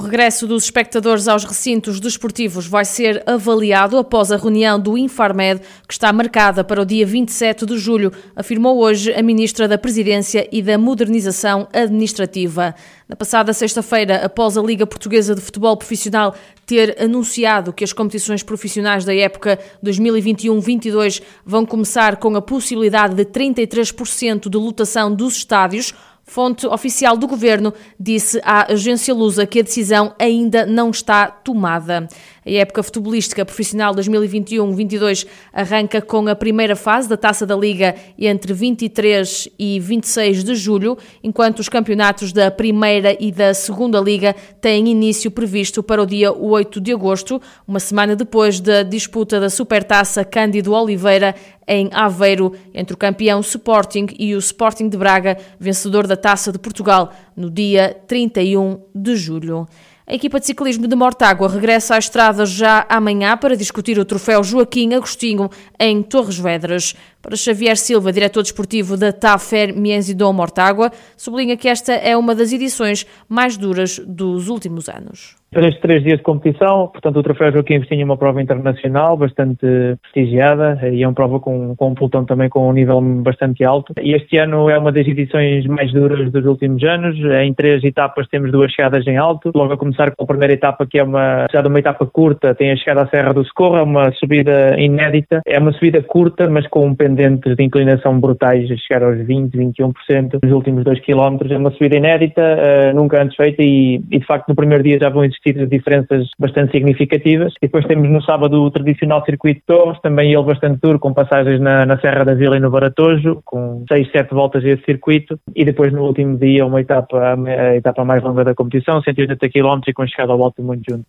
O 0.00 0.02
regresso 0.02 0.46
dos 0.46 0.64
espectadores 0.64 1.28
aos 1.28 1.44
recintos 1.44 2.00
desportivos 2.00 2.66
vai 2.66 2.86
ser 2.86 3.22
avaliado 3.26 3.98
após 3.98 4.32
a 4.32 4.38
reunião 4.38 4.80
do 4.80 4.96
Infarmed, 4.96 5.60
que 5.86 5.92
está 5.92 6.10
marcada 6.10 6.64
para 6.64 6.80
o 6.80 6.86
dia 6.86 7.04
27 7.04 7.66
de 7.66 7.76
julho, 7.76 8.10
afirmou 8.34 8.78
hoje 8.78 9.12
a 9.12 9.22
Ministra 9.22 9.68
da 9.68 9.76
Presidência 9.76 10.48
e 10.50 10.62
da 10.62 10.78
Modernização 10.78 11.68
Administrativa. 11.70 12.74
Na 13.06 13.14
passada 13.14 13.52
sexta-feira, 13.52 14.24
após 14.24 14.56
a 14.56 14.62
Liga 14.62 14.86
Portuguesa 14.86 15.34
de 15.34 15.42
Futebol 15.42 15.76
Profissional 15.76 16.34
ter 16.64 16.96
anunciado 16.98 17.70
que 17.70 17.84
as 17.84 17.92
competições 17.92 18.42
profissionais 18.42 19.04
da 19.04 19.14
época 19.14 19.58
2021-22 19.84 21.20
vão 21.44 21.66
começar 21.66 22.16
com 22.16 22.34
a 22.36 22.40
possibilidade 22.40 23.14
de 23.14 23.26
33% 23.26 24.48
de 24.48 24.56
lotação 24.56 25.14
dos 25.14 25.36
estádios, 25.36 25.92
Fonte 26.30 26.64
oficial 26.64 27.16
do 27.16 27.26
governo 27.26 27.74
disse 27.98 28.40
à 28.44 28.70
agência 28.72 29.12
Lusa 29.12 29.44
que 29.44 29.58
a 29.58 29.62
decisão 29.64 30.14
ainda 30.16 30.64
não 30.64 30.90
está 30.90 31.26
tomada. 31.26 32.06
A 32.44 32.50
época 32.50 32.82
futebolística 32.82 33.44
profissional 33.44 33.94
2021-22 33.94 35.26
arranca 35.52 36.00
com 36.00 36.26
a 36.26 36.34
primeira 36.34 36.74
fase 36.74 37.08
da 37.08 37.16
Taça 37.16 37.46
da 37.46 37.54
Liga 37.54 37.94
entre 38.18 38.52
23 38.52 39.48
e 39.58 39.78
26 39.78 40.44
de 40.44 40.54
julho, 40.54 40.96
enquanto 41.22 41.58
os 41.58 41.68
campeonatos 41.68 42.32
da 42.32 42.50
Primeira 42.50 43.16
e 43.20 43.30
da 43.30 43.52
Segunda 43.52 44.00
Liga 44.00 44.34
têm 44.60 44.88
início 44.88 45.30
previsto 45.30 45.82
para 45.82 46.02
o 46.02 46.06
dia 46.06 46.32
8 46.32 46.80
de 46.80 46.92
agosto, 46.92 47.40
uma 47.68 47.80
semana 47.80 48.16
depois 48.16 48.58
da 48.58 48.82
disputa 48.82 49.38
da 49.38 49.50
Supertaça 49.50 50.24
Cândido 50.24 50.72
Oliveira 50.72 51.34
em 51.68 51.88
Aveiro, 51.92 52.52
entre 52.74 52.94
o 52.94 52.96
campeão 52.96 53.40
Sporting 53.40 54.08
e 54.18 54.34
o 54.34 54.38
Sporting 54.38 54.88
de 54.88 54.96
Braga, 54.96 55.36
vencedor 55.58 56.06
da 56.06 56.16
Taça 56.16 56.50
de 56.50 56.58
Portugal, 56.58 57.12
no 57.36 57.48
dia 57.48 57.96
31 58.08 58.80
de 58.94 59.14
julho. 59.14 59.68
A 60.10 60.14
equipa 60.14 60.40
de 60.40 60.46
ciclismo 60.46 60.88
de 60.88 60.96
Mortágua 60.96 61.48
regressa 61.48 61.94
à 61.94 61.98
estrada 61.98 62.44
já 62.44 62.84
amanhã 62.88 63.36
para 63.36 63.56
discutir 63.56 63.96
o 63.96 64.04
troféu 64.04 64.42
Joaquim 64.42 64.92
Agostinho 64.92 65.48
em 65.78 66.02
Torres 66.02 66.36
Vedras. 66.36 66.96
Para 67.22 67.36
Xavier 67.36 67.76
Silva, 67.78 68.12
diretor 68.12 68.42
desportivo 68.42 68.96
da 68.96 69.12
TAFER 69.12 69.72
Mienzidon 69.72 70.32
Mortágua, 70.32 70.90
sublinha 71.16 71.56
que 71.56 71.68
esta 71.68 71.92
é 71.92 72.16
uma 72.16 72.34
das 72.34 72.52
edições 72.52 73.06
mais 73.28 73.56
duras 73.56 74.00
dos 74.04 74.48
últimos 74.48 74.88
anos. 74.88 75.39
Três, 75.52 75.76
três 75.80 76.04
dias 76.04 76.18
de 76.18 76.22
competição, 76.22 76.86
portanto 76.86 77.18
o 77.18 77.22
Troféu 77.24 77.50
Joaquim 77.50 77.74
Agostinho 77.74 78.02
é 78.02 78.04
uma 78.04 78.16
prova 78.16 78.40
internacional 78.40 79.16
bastante 79.16 79.66
prestigiada 80.00 80.78
e 80.88 81.02
é 81.02 81.08
uma 81.08 81.12
prova 81.12 81.40
com, 81.40 81.74
com 81.74 81.88
um 81.88 81.94
pelotão 81.94 82.24
também 82.24 82.48
com 82.48 82.68
um 82.68 82.72
nível 82.72 83.00
bastante 83.00 83.64
alto. 83.64 83.92
E 84.00 84.14
este 84.14 84.36
ano 84.36 84.70
é 84.70 84.78
uma 84.78 84.92
das 84.92 85.04
edições 85.08 85.66
mais 85.66 85.92
duras 85.92 86.30
dos 86.30 86.46
últimos 86.46 86.84
anos. 86.84 87.16
Em 87.42 87.52
três 87.52 87.82
etapas 87.82 88.28
temos 88.28 88.52
duas 88.52 88.70
chegadas 88.70 89.04
em 89.08 89.16
alto. 89.16 89.50
Logo 89.52 89.72
a 89.72 89.76
começar 89.76 90.14
com 90.14 90.22
a 90.22 90.26
primeira 90.28 90.54
etapa 90.54 90.86
que 90.86 91.00
é 91.00 91.02
uma, 91.02 91.46
já 91.52 91.60
de 91.60 91.66
uma 91.66 91.80
etapa 91.80 92.06
curta, 92.06 92.54
tem 92.54 92.70
a 92.70 92.76
chegada 92.76 93.02
à 93.02 93.08
Serra 93.08 93.34
do 93.34 93.44
Socorro, 93.44 93.76
é 93.76 93.82
uma 93.82 94.12
subida 94.12 94.78
inédita. 94.78 95.40
É 95.44 95.58
uma 95.58 95.72
subida 95.72 96.00
curta, 96.00 96.48
mas 96.48 96.64
com 96.68 96.94
pendentes 96.94 97.56
de 97.56 97.64
inclinação 97.64 98.20
brutais, 98.20 98.70
a 98.70 98.76
chegar 98.76 99.02
aos 99.02 99.18
20, 99.26 99.52
21% 99.58 100.38
nos 100.44 100.52
últimos 100.52 100.84
dois 100.84 101.00
quilómetros. 101.00 101.50
É 101.50 101.56
uma 101.56 101.72
subida 101.72 101.96
inédita, 101.96 102.40
uh, 102.40 102.94
nunca 102.94 103.20
antes 103.20 103.34
feita 103.34 103.60
e, 103.64 104.00
e 104.12 104.20
de 104.20 104.26
facto 104.26 104.48
no 104.48 104.54
primeiro 104.54 104.84
dia 104.84 104.96
já 104.96 105.08
vão 105.08 105.24
existir 105.24 105.39
existir 105.44 105.66
diferenças 105.66 106.28
bastante 106.38 106.72
significativas. 106.72 107.52
E 107.54 107.66
depois 107.66 107.86
temos 107.86 108.08
no 108.08 108.22
sábado 108.22 108.62
o 108.62 108.70
tradicional 108.70 109.24
circuito 109.24 109.60
de 109.60 109.66
Torres, 109.66 110.00
também 110.02 110.32
ele 110.32 110.42
bastante 110.42 110.80
duro, 110.80 110.98
com 110.98 111.12
passagens 111.12 111.60
na, 111.60 111.86
na 111.86 111.98
Serra 112.00 112.24
da 112.24 112.34
Vila 112.34 112.56
e 112.56 112.60
no 112.60 112.70
Baratojo, 112.70 113.40
com 113.44 113.84
6, 113.88 114.10
7 114.12 114.34
voltas 114.34 114.64
esse 114.64 114.84
circuito. 114.84 115.38
E 115.54 115.64
depois 115.64 115.92
no 115.92 116.02
último 116.02 116.36
dia 116.36 116.66
uma 116.66 116.80
etapa, 116.80 117.34
a 117.34 117.76
etapa 117.76 118.04
mais 118.04 118.22
longa 118.22 118.44
da 118.44 118.54
competição, 118.54 119.02
180 119.02 119.48
km 119.48 119.80
e 119.86 119.92
com 119.92 120.06
chegada 120.06 120.32
ao 120.32 120.38
volta 120.38 120.62
muito 120.62 120.82
junto. 120.88 121.04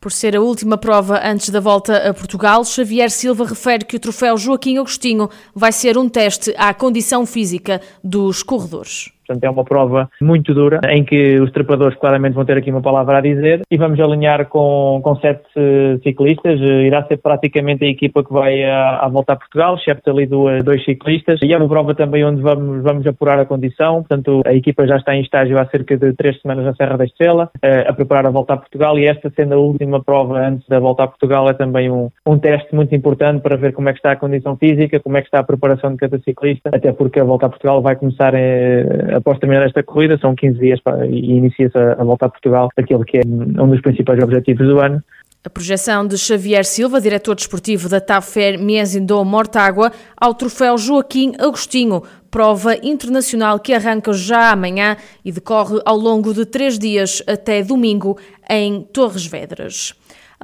Por 0.00 0.12
ser 0.12 0.36
a 0.36 0.40
última 0.40 0.76
prova 0.76 1.18
antes 1.24 1.48
da 1.48 1.60
volta 1.60 2.10
a 2.10 2.12
Portugal, 2.12 2.62
Xavier 2.62 3.10
Silva 3.10 3.46
refere 3.46 3.86
que 3.86 3.96
o 3.96 3.98
troféu 3.98 4.36
Joaquim 4.36 4.76
Agostinho 4.76 5.30
vai 5.54 5.72
ser 5.72 5.96
um 5.96 6.10
teste 6.10 6.52
à 6.58 6.74
condição 6.74 7.24
física 7.24 7.80
dos 8.02 8.42
corredores. 8.42 9.10
Portanto, 9.26 9.44
é 9.44 9.50
uma 9.50 9.64
prova 9.64 10.08
muito 10.20 10.52
dura, 10.54 10.80
em 10.88 11.04
que 11.04 11.38
os 11.40 11.50
trepadores 11.50 11.98
claramente 11.98 12.34
vão 12.34 12.44
ter 12.44 12.56
aqui 12.56 12.70
uma 12.70 12.82
palavra 12.82 13.18
a 13.18 13.20
dizer 13.20 13.62
e 13.70 13.76
vamos 13.76 13.98
alinhar 14.00 14.46
com, 14.46 15.00
com 15.02 15.16
sete 15.16 15.44
ciclistas. 16.02 16.60
Irá 16.60 17.04
ser 17.04 17.18
praticamente 17.18 17.84
a 17.84 17.88
equipa 17.88 18.22
que 18.22 18.32
vai 18.32 18.64
à, 18.64 18.98
à 18.98 19.08
volta 19.08 19.32
a 19.32 19.36
Portugal, 19.36 19.76
excepto 19.76 20.10
ali 20.10 20.26
duas, 20.26 20.62
dois 20.64 20.84
ciclistas. 20.84 21.40
E 21.42 21.52
é 21.52 21.56
uma 21.56 21.68
prova 21.68 21.94
também 21.94 22.24
onde 22.24 22.42
vamos, 22.42 22.82
vamos 22.82 23.06
apurar 23.06 23.38
a 23.38 23.46
condição. 23.46 24.02
Portanto, 24.02 24.42
a 24.46 24.54
equipa 24.54 24.86
já 24.86 24.96
está 24.96 25.14
em 25.14 25.22
estágio 25.22 25.58
há 25.58 25.66
cerca 25.66 25.96
de 25.96 26.12
três 26.12 26.40
semanas 26.40 26.64
na 26.64 26.74
Serra 26.74 26.96
da 26.96 27.04
Estrela, 27.04 27.50
uh, 27.56 27.88
a 27.88 27.92
preparar 27.92 28.26
a 28.26 28.30
volta 28.30 28.54
a 28.54 28.56
Portugal 28.56 28.98
e 28.98 29.06
esta 29.06 29.30
sendo 29.34 29.54
a 29.54 29.58
última 29.58 30.02
prova 30.02 30.38
antes 30.38 30.66
da 30.68 30.78
volta 30.78 31.04
a 31.04 31.06
Portugal 31.06 31.48
é 31.48 31.54
também 31.54 31.90
um, 31.90 32.10
um 32.26 32.38
teste 32.38 32.74
muito 32.74 32.94
importante 32.94 33.40
para 33.42 33.56
ver 33.56 33.72
como 33.72 33.88
é 33.88 33.92
que 33.92 33.98
está 33.98 34.12
a 34.12 34.16
condição 34.16 34.56
física, 34.56 35.00
como 35.00 35.16
é 35.16 35.20
que 35.20 35.28
está 35.28 35.40
a 35.40 35.44
preparação 35.44 35.92
de 35.92 35.96
cada 35.96 36.18
ciclista, 36.18 36.70
até 36.72 36.92
porque 36.92 37.20
a 37.20 37.24
volta 37.24 37.46
a 37.46 37.48
Portugal 37.48 37.80
vai 37.82 37.96
começar 37.96 38.34
após 39.16 39.38
terminar 39.38 39.64
esta 39.66 39.82
corrida, 39.82 40.18
são 40.18 40.34
15 40.34 40.58
dias 40.58 40.80
para, 40.80 41.06
e 41.06 41.30
inicia-se 41.30 41.76
a, 41.76 41.92
a 41.92 42.04
volta 42.04 42.26
a 42.26 42.28
Portugal, 42.28 42.68
aquele 42.76 43.04
que 43.04 43.18
é 43.18 43.22
um 43.24 43.68
dos 43.68 43.80
principais 43.80 44.22
objetivos 44.22 44.66
do 44.66 44.80
ano. 44.80 45.02
A 45.46 45.50
projeção 45.50 46.06
de 46.06 46.16
Xavier 46.16 46.64
Silva, 46.64 46.98
diretor 46.98 47.34
desportivo 47.34 47.86
da 47.86 48.00
TAFER 48.00 48.58
Miesindo 48.58 49.22
Mortágua, 49.26 49.92
ao 50.16 50.32
troféu 50.32 50.78
Joaquim 50.78 51.34
Agostinho, 51.38 52.02
prova 52.30 52.74
internacional 52.82 53.60
que 53.60 53.74
arranca 53.74 54.10
já 54.14 54.50
amanhã 54.50 54.96
e 55.22 55.30
decorre 55.30 55.80
ao 55.84 55.96
longo 55.96 56.32
de 56.32 56.46
três 56.46 56.78
dias 56.78 57.22
até 57.26 57.62
domingo 57.62 58.18
em 58.48 58.82
Torres 58.84 59.26
Vedras. 59.26 59.94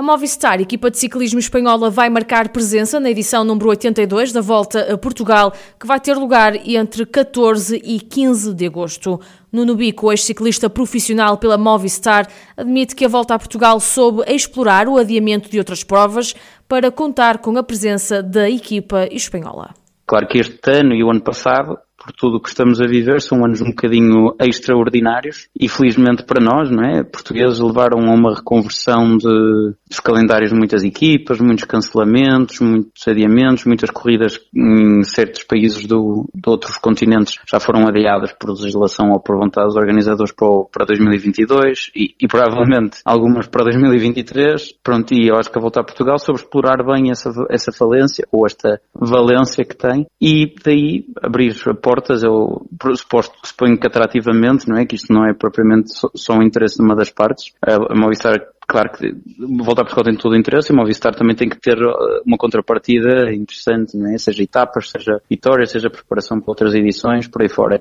A 0.00 0.03
Movistar, 0.03 0.62
equipa 0.62 0.91
de 0.91 0.97
ciclismo 0.97 1.38
espanhola, 1.38 1.91
vai 1.91 2.09
marcar 2.09 2.49
presença 2.49 2.99
na 2.99 3.11
edição 3.11 3.44
número 3.44 3.69
82 3.69 4.33
da 4.33 4.41
Volta 4.41 4.94
a 4.94 4.97
Portugal, 4.97 5.53
que 5.78 5.87
vai 5.87 6.00
ter 6.00 6.15
lugar 6.15 6.56
entre 6.66 7.05
14 7.05 7.83
e 7.84 8.00
15 8.00 8.55
de 8.55 8.65
agosto. 8.65 9.21
Nuno 9.53 9.75
Bico, 9.75 10.11
ex-ciclista 10.11 10.71
profissional 10.71 11.37
pela 11.37 11.59
Movistar, 11.59 12.27
admite 12.56 12.97
que 12.97 13.05
a 13.05 13.09
Volta 13.09 13.34
a 13.34 13.38
Portugal 13.38 13.78
soube 13.78 14.22
explorar 14.27 14.88
o 14.88 14.97
adiamento 14.97 15.50
de 15.50 15.59
outras 15.59 15.84
provas 15.84 16.34
para 16.67 16.91
contar 16.91 17.37
com 17.37 17.59
a 17.59 17.62
presença 17.62 18.22
da 18.22 18.49
equipa 18.49 19.06
espanhola. 19.12 19.75
Claro 20.06 20.27
que 20.28 20.38
este 20.38 20.71
ano 20.78 20.94
e 20.94 21.05
o 21.05 21.11
ano 21.11 21.22
passado 21.22 21.77
por 22.00 22.12
tudo 22.12 22.38
o 22.38 22.41
que 22.41 22.49
estamos 22.49 22.81
a 22.81 22.87
viver, 22.87 23.21
são 23.21 23.44
anos 23.44 23.61
um 23.61 23.66
bocadinho 23.66 24.34
extraordinários 24.41 25.49
e 25.59 25.69
felizmente 25.69 26.25
para 26.25 26.43
nós, 26.43 26.71
não 26.71 26.83
é? 26.83 27.05
Portugueses 27.05 27.61
levaram 27.61 28.11
a 28.11 28.15
uma 28.15 28.34
reconversão 28.34 29.19
de, 29.19 29.75
dos 29.88 30.00
calendários 30.00 30.50
de 30.50 30.56
muitas 30.56 30.83
equipas, 30.83 31.38
muitos 31.38 31.65
cancelamentos, 31.65 32.61
muitos 32.61 33.06
adiamentos, 33.06 33.66
muitas 33.66 33.91
corridas 33.91 34.41
em 34.55 35.03
certos 35.05 35.44
países 35.44 35.87
do, 35.87 36.27
de 36.34 36.49
outros 36.49 36.78
continentes 36.78 37.34
já 37.47 37.61
foram 37.61 37.87
adiadas 37.87 38.32
por 38.32 38.50
legislação 38.50 39.11
ou 39.11 39.21
por 39.21 39.37
vontade 39.37 39.67
dos 39.67 39.77
organizadores 39.77 40.32
para, 40.32 40.49
para 40.72 40.87
2022 40.87 41.91
e, 41.94 42.15
e 42.19 42.27
provavelmente 42.27 43.00
algumas 43.05 43.47
para 43.47 43.65
2023. 43.65 44.72
Pronto, 44.82 45.12
e 45.12 45.28
eu 45.28 45.37
acho 45.37 45.50
que 45.50 45.59
a 45.59 45.61
voltar 45.61 45.82
a 45.82 45.84
Portugal 45.84 46.19
sobre 46.19 46.41
explorar 46.41 46.82
bem 46.82 47.11
essa, 47.11 47.31
essa 47.50 47.71
falência 47.71 48.27
ou 48.32 48.47
esta 48.47 48.81
valência 48.94 49.65
que 49.65 49.77
tem 49.77 50.06
e 50.21 50.55
daí 50.65 51.05
abrir 51.22 51.55
a 51.67 51.75
portas, 51.91 52.23
eu 52.23 52.69
suposto, 52.95 53.37
suponho 53.45 53.77
que 53.77 53.84
atrativamente, 53.84 54.69
não 54.69 54.77
é? 54.77 54.87
Que 54.87 54.95
isto 54.95 55.12
não 55.12 55.29
é 55.29 55.35
propriamente 55.35 55.91
só, 56.14 56.35
um 56.35 56.43
interesse 56.43 56.76
de 56.76 56.85
uma 56.85 56.94
das 56.94 57.11
partes. 57.11 57.53
A, 57.61 57.97
Movistar, 57.97 58.41
claro 58.69 58.93
que 58.93 59.12
voltar 59.64 59.82
a 59.82 59.85
Portugal 59.85 60.05
tem 60.05 60.14
todo 60.14 60.32
o 60.35 60.37
interesse 60.37 60.70
e 60.70 60.73
a 60.73 60.76
Movistar 60.76 61.17
também 61.17 61.35
tem 61.35 61.49
que 61.49 61.59
ter 61.59 61.76
uh, 61.76 62.23
uma 62.25 62.37
contrapartida 62.37 63.35
interessante, 63.35 63.99
é? 64.14 64.17
Seja 64.19 64.44
etapas, 64.44 64.88
seja 64.88 65.20
vitórias, 65.29 65.73
seja 65.73 65.91
preparação 65.91 66.41
para 66.41 66.53
outras 66.53 66.75
edições, 66.75 67.26
por 67.26 67.43
aí 67.43 67.49
fora. 67.49 67.81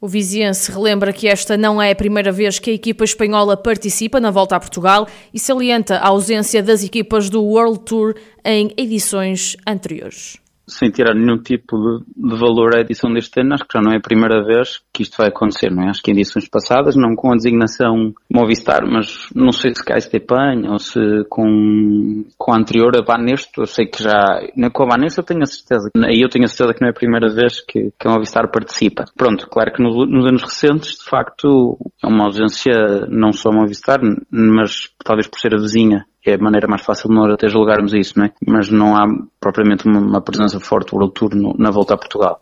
O 0.00 0.08
Viziense 0.08 0.72
relembra 0.72 1.12
que 1.12 1.28
esta 1.28 1.54
não 1.54 1.80
é 1.80 1.92
a 1.92 1.94
primeira 1.94 2.32
vez 2.32 2.58
que 2.58 2.70
a 2.70 2.74
equipa 2.74 3.04
espanhola 3.04 3.54
participa 3.54 4.18
na 4.18 4.30
volta 4.30 4.56
a 4.56 4.60
Portugal 4.60 5.06
e 5.32 5.38
salienta 5.38 5.98
a 5.98 6.08
ausência 6.08 6.62
das 6.62 6.82
equipas 6.82 7.28
do 7.28 7.44
World 7.44 7.80
Tour 7.80 8.14
em 8.42 8.72
edições 8.78 9.56
anteriores. 9.66 10.41
Sem 10.66 10.90
tirar 10.90 11.14
nenhum 11.14 11.38
tipo 11.38 11.76
de, 11.76 12.28
de, 12.28 12.36
valor 12.36 12.76
à 12.76 12.80
edição 12.80 13.12
deste 13.12 13.40
ano, 13.40 13.54
acho 13.54 13.64
que 13.64 13.76
já 13.76 13.82
não 13.82 13.92
é 13.92 13.96
a 13.96 14.00
primeira 14.00 14.44
vez 14.44 14.80
que 14.92 15.02
isto 15.02 15.16
vai 15.16 15.28
acontecer, 15.28 15.70
não 15.70 15.84
é? 15.84 15.90
Acho 15.90 16.02
que 16.02 16.10
em 16.10 16.14
edições 16.14 16.48
passadas, 16.48 16.96
não 16.96 17.14
com 17.14 17.32
a 17.32 17.36
designação 17.36 18.14
Movistar, 18.32 18.86
mas 18.86 19.28
não 19.34 19.52
sei 19.52 19.74
se 19.74 19.84
cá 19.84 19.96
Estepan 19.96 20.62
ou 20.70 20.78
se 20.78 21.00
com, 21.28 22.24
com 22.38 22.52
a 22.52 22.58
anterior, 22.58 22.96
a 22.96 23.02
Banesto, 23.02 23.62
eu 23.62 23.66
sei 23.66 23.86
que 23.86 24.02
já, 24.02 24.40
com 24.72 24.82
a 24.84 24.86
Banesto 24.86 25.20
eu 25.20 25.24
tenho 25.24 25.42
a 25.42 25.46
certeza, 25.46 25.90
aí 26.04 26.20
eu 26.20 26.28
tenho 26.28 26.44
a 26.44 26.48
certeza 26.48 26.74
que 26.74 26.80
não 26.80 26.88
é 26.88 26.90
a 26.90 26.94
primeira 26.94 27.28
vez 27.28 27.60
que, 27.60 27.92
que 27.98 28.08
a 28.08 28.10
Movistar 28.10 28.50
participa. 28.50 29.04
Pronto, 29.16 29.48
claro 29.48 29.72
que 29.72 29.82
no, 29.82 30.06
nos 30.06 30.26
anos 30.26 30.42
recentes, 30.42 30.98
de 30.98 31.04
facto, 31.04 31.78
é 32.02 32.06
uma 32.06 32.24
ausência 32.24 33.06
não 33.08 33.32
só 33.32 33.50
Movistar, 33.52 34.00
mas 34.30 34.90
talvez 35.04 35.26
por 35.26 35.38
ser 35.38 35.54
a 35.54 35.60
vizinha 35.60 36.06
é 36.24 36.34
a 36.34 36.38
maneira 36.38 36.68
mais 36.68 36.82
fácil 36.82 37.08
de 37.08 37.14
nós 37.14 37.32
até 37.32 37.48
julgarmos 37.48 37.92
isso, 37.94 38.18
não 38.18 38.26
é? 38.26 38.32
Mas 38.46 38.70
não 38.70 38.96
há 38.96 39.06
propriamente 39.40 39.86
uma, 39.86 40.20
presença 40.20 40.60
forte 40.60 40.90
do 40.90 40.96
World 40.96 41.14
Tour 41.14 41.30
na 41.58 41.70
volta 41.70 41.94
a 41.94 41.96
Portugal. 41.96 42.40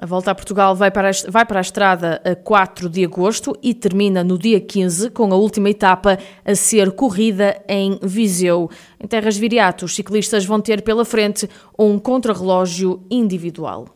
A 0.00 0.06
volta 0.06 0.30
a 0.30 0.34
Portugal 0.34 0.76
vai 0.76 0.92
para, 0.92 1.08
a, 1.08 1.12
vai 1.28 1.44
para 1.44 1.58
a 1.58 1.60
estrada 1.60 2.22
a 2.24 2.36
4 2.36 2.88
de 2.88 3.04
agosto 3.04 3.58
e 3.60 3.74
termina 3.74 4.22
no 4.22 4.38
dia 4.38 4.60
15, 4.60 5.10
com 5.10 5.32
a 5.32 5.36
última 5.36 5.70
etapa 5.70 6.16
a 6.44 6.54
ser 6.54 6.92
corrida 6.92 7.60
em 7.68 7.98
Viseu. 8.00 8.70
Em 9.02 9.08
Terras 9.08 9.36
Viriato, 9.36 9.84
os 9.84 9.94
ciclistas 9.96 10.46
vão 10.46 10.60
ter 10.60 10.82
pela 10.82 11.04
frente 11.04 11.50
um 11.76 11.98
contrarrelógio 11.98 13.02
individual. 13.10 13.86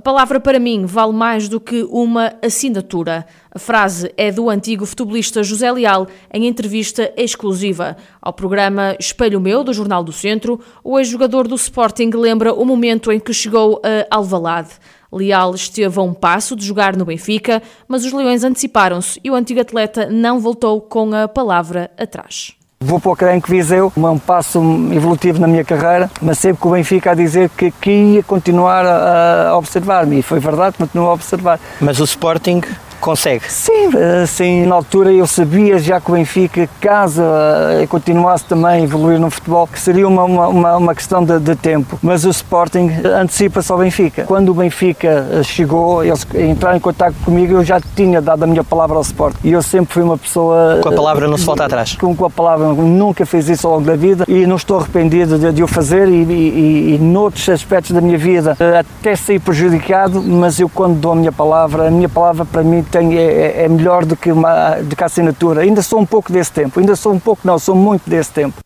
A 0.00 0.02
palavra 0.02 0.40
para 0.40 0.58
mim 0.58 0.86
vale 0.86 1.12
mais 1.12 1.46
do 1.46 1.60
que 1.60 1.86
uma 1.90 2.32
assinatura. 2.40 3.26
A 3.50 3.58
frase 3.58 4.10
é 4.16 4.32
do 4.32 4.48
antigo 4.48 4.86
futebolista 4.86 5.42
José 5.42 5.70
Leal 5.70 6.06
em 6.32 6.46
entrevista 6.46 7.12
exclusiva 7.18 7.98
ao 8.18 8.32
programa 8.32 8.96
Espelho 8.98 9.38
Meu 9.38 9.62
do 9.62 9.74
Jornal 9.74 10.02
do 10.02 10.10
Centro. 10.10 10.58
O 10.82 10.98
ex-jogador 10.98 11.46
do 11.46 11.54
Sporting 11.54 12.08
lembra 12.14 12.54
o 12.54 12.64
momento 12.64 13.12
em 13.12 13.20
que 13.20 13.34
chegou 13.34 13.78
a 13.84 14.16
Alvalade. 14.16 14.70
Leal 15.12 15.54
esteve 15.54 15.98
a 15.98 16.02
um 16.02 16.14
passo 16.14 16.56
de 16.56 16.64
jogar 16.64 16.96
no 16.96 17.04
Benfica, 17.04 17.62
mas 17.86 18.02
os 18.02 18.10
Leões 18.10 18.42
anteciparam-se 18.42 19.20
e 19.22 19.30
o 19.30 19.34
antigo 19.34 19.60
atleta 19.60 20.08
não 20.08 20.40
voltou 20.40 20.80
com 20.80 21.14
a 21.14 21.28
palavra 21.28 21.90
atrás. 21.98 22.58
Vou 22.82 22.98
para 22.98 23.10
o 23.12 23.16
Crenque 23.16 23.50
Viseu, 23.50 23.92
um 23.94 24.18
passo 24.18 24.58
evolutivo 24.90 25.38
na 25.38 25.46
minha 25.46 25.62
carreira, 25.62 26.10
mas 26.22 26.38
sempre 26.38 26.62
com 26.62 26.70
o 26.70 26.72
Benfica 26.72 27.10
a 27.10 27.14
dizer 27.14 27.50
que, 27.50 27.70
que 27.70 27.90
ia 27.90 28.22
continuar 28.22 28.86
a, 28.86 29.50
a 29.50 29.58
observar-me, 29.58 30.20
e 30.20 30.22
foi 30.22 30.40
verdade, 30.40 30.78
continuou 30.78 31.10
a 31.10 31.12
observar. 31.12 31.60
Mas 31.78 32.00
o 32.00 32.04
Sporting 32.04 32.62
consegue. 33.00 33.50
Sim, 33.50 33.90
assim, 34.22 34.66
na 34.66 34.74
altura 34.74 35.12
eu 35.12 35.26
sabia 35.26 35.78
já 35.78 36.00
que 36.00 36.10
o 36.10 36.14
Benfica, 36.14 36.68
caso 36.80 37.22
uh, 37.22 37.86
continuasse 37.88 38.44
também 38.44 38.70
a 38.70 38.80
evoluir 38.80 39.18
no 39.18 39.30
futebol, 39.30 39.66
que 39.66 39.78
seria 39.78 40.06
uma, 40.06 40.24
uma, 40.24 40.76
uma 40.76 40.94
questão 40.94 41.24
de, 41.24 41.38
de, 41.38 41.56
tempo. 41.56 41.98
Mas 42.02 42.24
o 42.24 42.30
Sporting 42.30 42.90
antecipa-se 43.04 43.70
ao 43.72 43.78
Benfica. 43.78 44.24
Quando 44.24 44.50
o 44.50 44.54
Benfica 44.54 45.26
eh, 45.30 45.42
chegou, 45.42 46.04
eles 46.04 46.26
entraram 46.34 46.76
em 46.76 46.80
contato 46.80 47.14
comigo, 47.24 47.54
eu 47.54 47.64
já 47.64 47.80
tinha 47.94 48.20
dado 48.20 48.44
a 48.44 48.46
minha 48.46 48.64
palavra 48.64 48.96
ao 48.96 49.02
Sporting. 49.02 49.38
E 49.44 49.52
eu 49.52 49.62
sempre 49.62 49.92
fui 49.94 50.02
uma 50.02 50.16
pessoa. 50.16 50.78
Com 50.82 50.88
a 50.88 50.92
palavra 50.92 51.26
não 51.26 51.36
se 51.36 51.44
volta 51.44 51.64
atrás. 51.64 51.96
Com, 51.96 52.14
com 52.14 52.24
a 52.24 52.30
palavra, 52.30 52.68
nunca 52.68 53.26
fiz 53.26 53.48
isso 53.48 53.66
ao 53.66 53.74
longo 53.74 53.86
da 53.86 53.96
vida 53.96 54.24
e 54.28 54.46
não 54.46 54.56
estou 54.56 54.78
arrependido 54.78 55.38
de, 55.38 55.52
de 55.52 55.62
o 55.62 55.66
fazer 55.66 56.08
e, 56.08 56.22
e, 56.22 56.94
e, 56.94 56.98
noutros 56.98 57.48
aspectos 57.48 57.92
da 57.92 58.00
minha 58.00 58.18
vida 58.18 58.56
até 58.78 59.16
sair 59.16 59.38
prejudicado, 59.38 60.22
mas 60.22 60.60
eu 60.60 60.68
quando 60.68 60.98
dou 60.98 61.12
a 61.12 61.16
minha 61.16 61.32
palavra, 61.32 61.88
a 61.88 61.90
minha 61.90 62.08
palavra 62.08 62.44
para 62.44 62.62
mim 62.62 62.82
tem, 62.90 63.16
é, 63.16 63.64
é, 63.64 63.68
melhor 63.68 64.04
do 64.04 64.16
que, 64.16 64.30
uma, 64.32 64.76
do 64.76 64.94
que 64.94 65.02
a 65.02 65.06
assinatura. 65.06 65.62
Ainda 65.62 65.82
sou 65.82 66.00
um 66.00 66.06
pouco 66.06 66.32
desse 66.32 66.52
tempo, 66.52 66.80
ainda 66.80 66.96
sou 66.96 67.12
um 67.12 67.18
pouco, 67.18 67.42
não, 67.46 67.58
sou 67.58 67.74
muito 67.74 68.08
desse 68.08 68.30
tempo. 68.32 68.60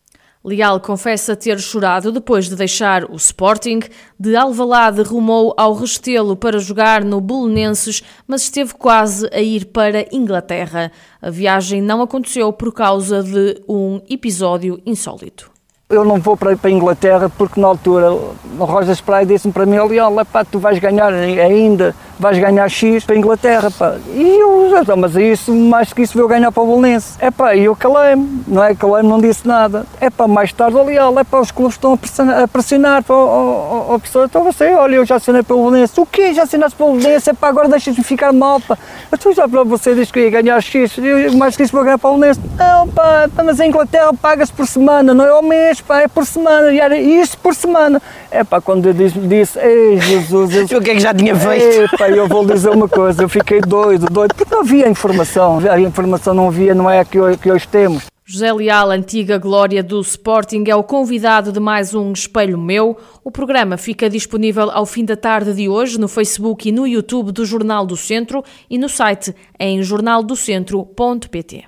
Leal 0.45 0.79
confessa 0.79 1.35
ter 1.35 1.59
chorado 1.59 2.11
depois 2.11 2.47
de 2.47 2.55
deixar 2.55 3.03
o 3.05 3.15
Sporting. 3.15 3.79
De 4.19 4.35
Alvalade 4.35 5.01
rumou 5.01 5.55
ao 5.57 5.73
Restelo 5.73 6.35
para 6.35 6.59
jogar 6.59 7.03
no 7.03 7.19
Bolonenses, 7.19 8.03
mas 8.27 8.43
esteve 8.43 8.75
quase 8.75 9.27
a 9.33 9.41
ir 9.41 9.65
para 9.65 10.05
Inglaterra. 10.15 10.91
A 11.19 11.31
viagem 11.31 11.81
não 11.81 11.99
aconteceu 11.99 12.53
por 12.53 12.71
causa 12.71 13.23
de 13.23 13.59
um 13.67 13.99
episódio 14.07 14.79
insólito. 14.85 15.49
Eu 15.89 16.05
não 16.05 16.19
vou 16.19 16.37
para, 16.37 16.55
para 16.55 16.69
a 16.69 16.73
Inglaterra 16.73 17.27
porque 17.27 17.59
na 17.59 17.67
altura 17.67 18.11
o 18.11 18.65
Roger 18.65 18.95
Spray 18.95 19.25
disse-me 19.25 19.53
para 19.53 19.65
mim, 19.65 19.77
olha, 19.77 20.25
pá, 20.25 20.45
tu 20.45 20.59
vais 20.59 20.77
ganhar 20.77 21.11
ainda 21.11 21.95
vais 22.19 22.37
ganhar 22.37 22.67
X 22.69 23.03
para 23.03 23.15
a 23.15 23.17
Inglaterra, 23.17 23.71
pá. 23.71 23.95
E 24.13 24.39
eu, 24.39 24.79
então, 24.81 24.97
mas 24.97 25.15
isso, 25.15 25.53
mais 25.53 25.91
que 25.93 26.01
isso, 26.01 26.17
eu 26.17 26.27
ganhar 26.27 26.51
para 26.51 26.63
o 26.63 26.65
Bolonense. 26.65 27.17
É 27.19 27.29
pá, 27.29 27.55
e 27.55 27.65
eu 27.65 27.75
calei-me, 27.75 28.43
não 28.47 28.63
é? 28.63 28.73
Calei-me, 28.73 29.09
não 29.09 29.19
disse 29.19 29.47
nada. 29.47 29.85
É 29.99 30.09
pá, 30.09 30.27
mais 30.27 30.51
tarde, 30.51 30.77
ali, 30.77 30.97
olha, 30.97 31.19
é 31.19 31.23
pá, 31.23 31.39
os 31.39 31.51
clubes 31.51 31.75
estão 31.75 31.93
a 31.93 31.97
pressionar, 31.97 32.43
a 32.43 32.47
pressionar 32.47 33.03
para 33.03 33.15
o, 33.15 33.99
pessoa, 34.01 34.25
então 34.25 34.43
você, 34.43 34.73
olha, 34.73 34.95
eu 34.95 35.05
já 35.05 35.15
assinei 35.15 35.43
para 35.43 35.55
o 35.55 35.59
Bolonense. 35.59 35.99
O 35.99 36.05
quê? 36.05 36.33
Já 36.33 36.43
assinaste 36.43 36.75
para 36.75 36.85
o 36.85 36.91
Bolonense? 36.91 37.29
É 37.29 37.33
pá, 37.33 37.49
agora 37.49 37.67
deixas-me 37.67 38.03
ficar 38.03 38.31
mal, 38.31 38.59
pá. 38.59 38.77
Tu 39.19 39.33
já 39.33 39.47
para 39.47 39.63
você 39.63 39.95
disse 39.95 40.11
que 40.11 40.19
ia 40.19 40.29
ganhar 40.29 40.61
X, 40.61 40.97
eu, 40.97 41.33
mais 41.33 41.55
que 41.55 41.63
isso 41.63 41.73
vou 41.73 41.83
ganhar 41.83 41.97
para 41.97 42.09
o 42.09 42.13
Bolonense. 42.13 42.39
Não, 42.57 42.87
pá, 42.87 43.29
mas 43.43 43.59
a 43.59 43.65
Inglaterra 43.65 44.13
paga-se 44.13 44.53
por 44.53 44.67
semana, 44.67 45.13
não 45.13 45.25
é 45.25 45.29
ao 45.29 45.43
mês, 45.43 45.81
pá, 45.81 46.01
é 46.01 46.07
por 46.07 46.25
semana, 46.25 46.71
e 46.71 46.79
era 46.79 46.97
isso 46.97 47.37
por 47.37 47.53
semana. 47.55 48.01
É 48.31 48.43
pá, 48.43 48.61
quando 48.61 48.85
eu 48.87 48.93
disse, 48.93 49.19
disse 49.19 49.59
ei 49.59 49.99
Jesus, 49.99 50.71
eu, 50.71 50.77
o 50.79 50.81
que 50.81 50.91
é 50.91 50.93
que 50.95 50.99
já 50.99 51.13
tinha 51.13 51.35
feito? 51.35 51.97
Epá, 52.05 52.09
eu 52.09 52.27
vou 52.27 52.45
dizer 52.45 52.69
uma 52.69 52.87
coisa, 52.87 53.23
eu 53.23 53.29
fiquei 53.29 53.61
doido, 53.61 54.05
doido, 54.07 54.35
porque 54.35 54.53
não 54.53 54.61
havia 54.61 54.87
informação, 54.87 55.59
a 55.59 55.79
informação 55.79 56.33
não 56.33 56.47
havia, 56.47 56.75
não 56.75 56.89
é 56.89 56.99
a 56.99 57.05
que 57.05 57.19
hoje, 57.19 57.37
que 57.37 57.51
hoje 57.51 57.67
temos. 57.67 58.05
José 58.23 58.51
Leal, 58.51 58.91
antiga 58.91 59.37
glória 59.37 59.83
do 59.83 59.99
Sporting, 60.01 60.63
é 60.67 60.75
o 60.75 60.83
convidado 60.83 61.51
de 61.51 61.59
mais 61.59 61.93
um 61.93 62.11
Espelho 62.11 62.57
Meu. 62.57 62.97
O 63.23 63.31
programa 63.31 63.77
fica 63.77 64.09
disponível 64.09 64.69
ao 64.71 64.85
fim 64.85 65.05
da 65.05 65.15
tarde 65.15 65.53
de 65.53 65.69
hoje 65.69 65.99
no 65.99 66.07
Facebook 66.07 66.67
e 66.67 66.71
no 66.71 66.87
YouTube 66.87 67.31
do 67.31 67.45
Jornal 67.45 67.85
do 67.85 67.95
Centro 67.95 68.43
e 68.69 68.77
no 68.77 68.89
site 68.89 69.35
em 69.59 69.81
jornaldocentro.pt. 69.83 71.63